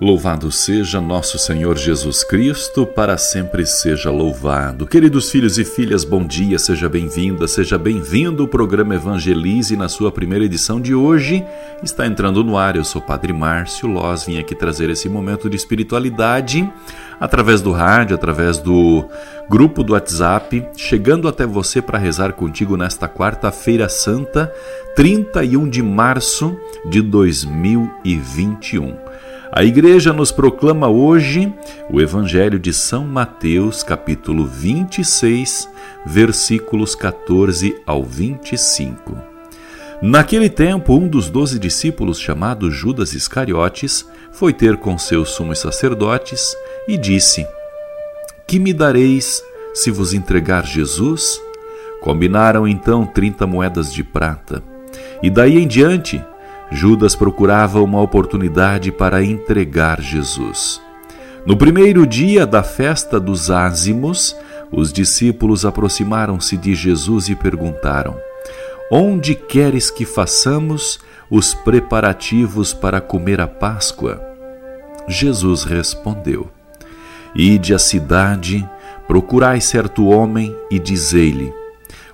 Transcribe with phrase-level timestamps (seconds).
[0.00, 4.86] Louvado seja nosso Senhor Jesus Cristo, para sempre seja louvado.
[4.86, 8.44] Queridos filhos e filhas, bom dia, seja bem-vinda, seja bem-vindo.
[8.44, 11.44] O programa Evangelize, na sua primeira edição de hoje,
[11.82, 12.76] está entrando no ar.
[12.76, 16.66] Eu sou Padre Márcio Loz, vim aqui trazer esse momento de espiritualidade
[17.20, 19.04] através do rádio, através do
[19.50, 24.50] grupo do WhatsApp, chegando até você para rezar contigo nesta quarta-feira santa,
[24.96, 26.58] 31 de março
[26.88, 29.10] de 2021.
[29.52, 31.52] A igreja nos proclama hoje
[31.90, 35.68] o Evangelho de São Mateus, capítulo 26,
[36.06, 39.18] versículos 14 ao 25.
[40.00, 46.56] Naquele tempo, um dos doze discípulos, chamado Judas Iscariotes, foi ter com seus sumos sacerdotes
[46.86, 47.44] e disse:
[48.46, 49.42] Que me dareis
[49.74, 51.40] se vos entregar Jesus?
[52.00, 54.62] Combinaram então trinta moedas de prata.
[55.20, 56.24] E daí em diante
[56.70, 60.80] Judas procurava uma oportunidade para entregar Jesus.
[61.44, 64.36] No primeiro dia da festa dos ázimos,
[64.70, 68.16] os discípulos aproximaram-se de Jesus e perguntaram:
[68.90, 74.22] Onde queres que façamos os preparativos para comer a Páscoa?
[75.08, 76.48] Jesus respondeu:
[77.34, 78.68] Ide à cidade,
[79.08, 81.52] procurai certo homem e dizei-lhe: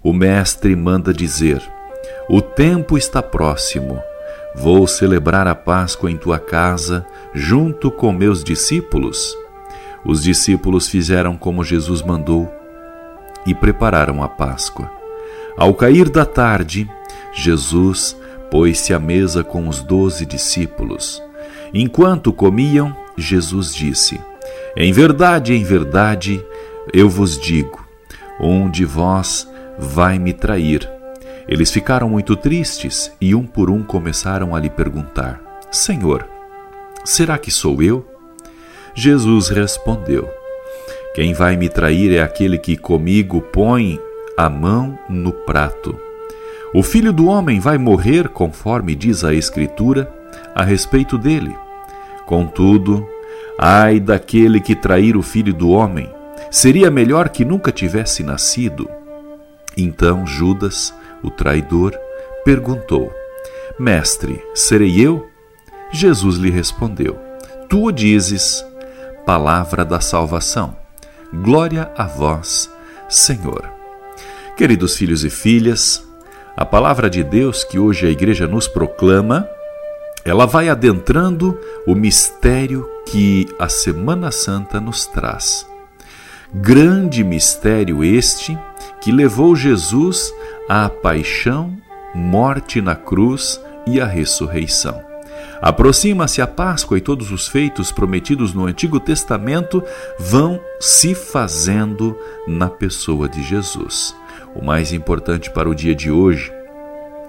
[0.00, 1.60] O mestre manda dizer:
[2.28, 4.00] O tempo está próximo
[4.54, 9.36] Vou celebrar a Páscoa em tua casa, junto com meus discípulos.
[10.04, 12.52] Os discípulos fizeram como Jesus mandou
[13.46, 14.90] e prepararam a Páscoa.
[15.56, 16.88] Ao cair da tarde,
[17.32, 18.16] Jesus
[18.50, 21.22] pôs-se à mesa com os doze discípulos.
[21.72, 24.20] Enquanto comiam, Jesus disse:
[24.76, 26.44] Em verdade, em verdade,
[26.92, 27.84] eu vos digo:
[28.40, 29.48] um de vós
[29.78, 30.88] vai me trair.
[31.48, 35.40] Eles ficaram muito tristes e um por um começaram a lhe perguntar:
[35.70, 36.26] Senhor,
[37.04, 38.06] será que sou eu?
[38.94, 40.28] Jesus respondeu:
[41.14, 44.00] Quem vai me trair é aquele que comigo põe
[44.36, 45.98] a mão no prato.
[46.72, 50.12] O filho do homem vai morrer, conforme diz a Escritura,
[50.54, 51.54] a respeito dele.
[52.26, 53.06] Contudo,
[53.58, 56.10] ai daquele que trair o filho do homem,
[56.50, 58.88] seria melhor que nunca tivesse nascido.
[59.76, 60.92] Então Judas,
[61.24, 61.98] o traidor,
[62.44, 63.12] perguntou:
[63.78, 65.28] Mestre, serei eu?
[65.90, 67.18] Jesus lhe respondeu:
[67.68, 68.64] Tu o dizes,
[69.24, 70.76] palavra da salvação.
[71.32, 72.70] Glória a vós,
[73.08, 73.72] Senhor.
[74.56, 76.06] Queridos filhos e filhas,
[76.56, 79.48] a palavra de Deus que hoje a igreja nos proclama,
[80.24, 85.66] ela vai adentrando o mistério que a Semana Santa nos traz.
[86.52, 88.56] Grande mistério este
[89.00, 90.32] que levou Jesus
[90.68, 91.76] à paixão,
[92.14, 95.02] morte na cruz e à ressurreição.
[95.60, 99.82] Aproxima-se a Páscoa e todos os feitos prometidos no Antigo Testamento
[100.18, 102.16] vão se fazendo
[102.46, 104.14] na pessoa de Jesus.
[104.54, 106.52] O mais importante para o dia de hoje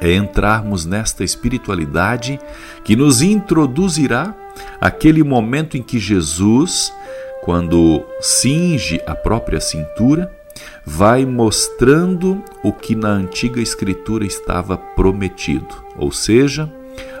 [0.00, 2.38] é entrarmos nesta espiritualidade
[2.84, 4.34] que nos introduzirá
[4.80, 6.92] aquele momento em que Jesus,
[7.42, 10.30] quando cinge a própria cintura,
[10.88, 16.72] vai mostrando o que na antiga Escritura estava prometido, ou seja,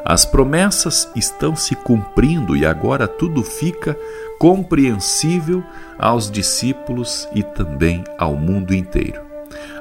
[0.02, 3.94] as promessas estão se cumprindo e agora tudo fica
[4.38, 5.62] compreensível
[5.98, 9.20] aos discípulos e também ao mundo inteiro.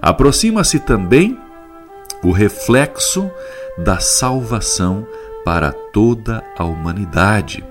[0.02, 1.40] Aproxima-se também
[2.22, 3.32] o reflexo
[3.78, 5.08] da salvação
[5.46, 7.64] para toda a humanidade.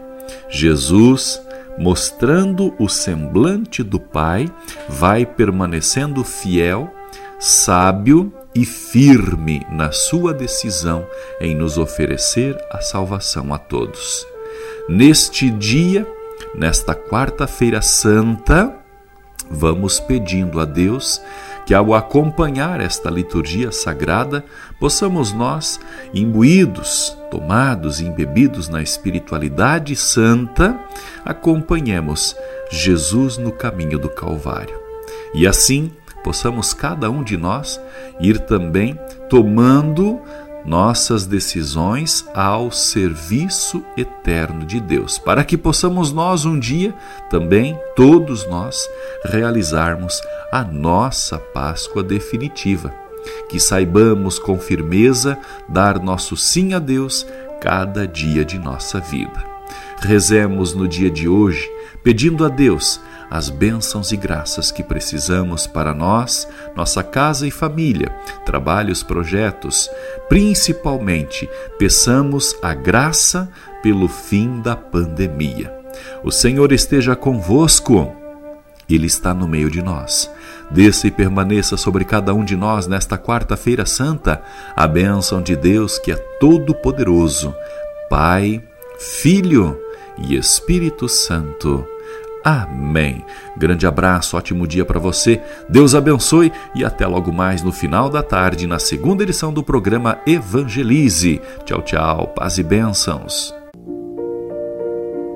[0.49, 1.46] Jesus
[1.79, 4.51] mostrando o semblante do Pai,
[4.89, 6.93] vai permanecendo fiel,
[7.39, 11.07] sábio e firme na sua decisão
[11.41, 14.27] em nos oferecer a salvação a todos.
[14.89, 16.07] Neste dia,
[16.55, 18.75] nesta quarta-feira santa,
[19.51, 21.21] vamos pedindo a Deus
[21.67, 24.45] que ao acompanhar esta liturgia sagrada,
[24.79, 25.81] possamos nós,
[26.15, 30.79] imbuídos, tomados, embebidos na espiritualidade santa,
[31.25, 32.37] acompanhemos
[32.71, 34.81] Jesus no caminho do Calvário.
[35.35, 35.91] E assim,
[36.23, 37.81] possamos cada um de nós
[38.21, 38.97] ir também
[39.29, 40.21] tomando
[40.67, 46.93] nossas decisões ao serviço eterno de Deus, para que possamos nós um dia
[47.31, 48.89] também, todos nós,
[49.25, 50.21] realizarmos
[50.51, 52.93] a nossa Páscoa definitiva.
[53.49, 57.27] Que saibamos com firmeza dar nosso sim a Deus
[57.61, 59.45] cada dia de nossa vida.
[60.01, 61.69] Rezemos no dia de hoje
[62.05, 68.09] pedindo a Deus as bênçãos e graças que precisamos para nós, nossa casa e família,
[68.45, 69.91] trabalhos, projetos.
[70.29, 73.49] Principalmente, peçamos a graça
[73.83, 75.73] pelo fim da pandemia.
[76.23, 78.15] O Senhor esteja convosco.
[78.89, 80.31] Ele está no meio de nós.
[80.71, 84.43] Desça e permaneça sobre cada um de nós nesta quarta-feira santa
[84.75, 87.55] a bênção de Deus que é todo-poderoso,
[88.09, 88.63] Pai,
[88.99, 89.81] Filho
[90.19, 91.87] e Espírito Santo.
[92.47, 93.25] Amém.
[93.57, 95.43] Grande abraço, ótimo dia para você.
[95.69, 100.19] Deus abençoe e até logo mais no final da tarde, na segunda edição do programa
[100.25, 101.41] Evangelize.
[101.65, 102.29] Tchau, tchau.
[102.37, 103.53] Paz e bênçãos.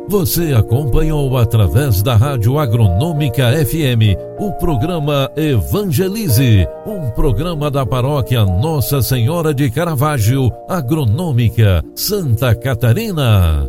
[0.08, 9.02] Você acompanhou através da Rádio Agronômica FM o programa Evangelize, um programa da paróquia Nossa
[9.02, 13.68] Senhora de Caravaggio, Agronômica, Santa Catarina.